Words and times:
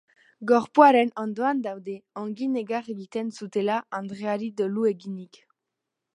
Gorpuaren 0.51 1.11
ondoan 1.23 1.61
daude, 1.67 1.95
ongi 2.23 2.47
negar 2.55 2.91
egiten 2.95 3.31
zutela 3.41 3.79
andereari 4.01 4.53
dolu 4.65 4.91
eginik. 4.95 5.43